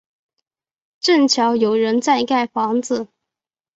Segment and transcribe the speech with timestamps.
[0.99, 3.09] 正巧有人在盖房子